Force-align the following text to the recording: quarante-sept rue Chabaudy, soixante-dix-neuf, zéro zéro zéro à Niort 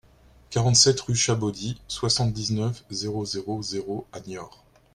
quarante-sept 0.49 0.99
rue 1.01 1.15
Chabaudy, 1.15 1.79
soixante-dix-neuf, 1.87 2.83
zéro 2.89 3.23
zéro 3.23 3.61
zéro 3.61 4.07
à 4.11 4.19
Niort 4.21 4.63